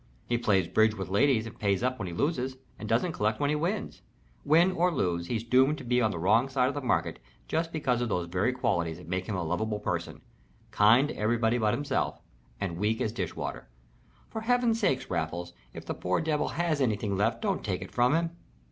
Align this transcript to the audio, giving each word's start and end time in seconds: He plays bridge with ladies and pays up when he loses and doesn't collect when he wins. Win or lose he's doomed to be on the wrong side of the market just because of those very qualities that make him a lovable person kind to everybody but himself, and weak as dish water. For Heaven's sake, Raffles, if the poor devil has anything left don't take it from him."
He 0.25 0.35
plays 0.35 0.67
bridge 0.67 0.95
with 0.95 1.09
ladies 1.09 1.45
and 1.45 1.59
pays 1.59 1.83
up 1.83 1.99
when 1.99 2.07
he 2.07 2.13
loses 2.15 2.57
and 2.79 2.89
doesn't 2.89 3.11
collect 3.11 3.39
when 3.39 3.51
he 3.51 3.55
wins. 3.55 4.01
Win 4.43 4.71
or 4.71 4.91
lose 4.91 5.27
he's 5.27 5.43
doomed 5.43 5.77
to 5.77 5.83
be 5.83 6.01
on 6.01 6.09
the 6.09 6.17
wrong 6.17 6.49
side 6.49 6.67
of 6.69 6.73
the 6.73 6.81
market 6.81 7.19
just 7.47 7.71
because 7.71 8.01
of 8.01 8.09
those 8.09 8.25
very 8.25 8.51
qualities 8.51 8.97
that 8.97 9.07
make 9.07 9.27
him 9.29 9.35
a 9.35 9.43
lovable 9.43 9.77
person 9.79 10.21
kind 10.71 11.09
to 11.09 11.17
everybody 11.17 11.59
but 11.59 11.75
himself, 11.75 12.19
and 12.59 12.79
weak 12.79 12.99
as 12.99 13.11
dish 13.11 13.35
water. 13.35 13.67
For 14.31 14.41
Heaven's 14.41 14.79
sake, 14.79 15.07
Raffles, 15.07 15.53
if 15.71 15.85
the 15.85 15.93
poor 15.93 16.19
devil 16.19 16.47
has 16.47 16.81
anything 16.81 17.15
left 17.15 17.43
don't 17.43 17.63
take 17.63 17.83
it 17.83 17.91
from 17.91 18.15
him." 18.15 18.31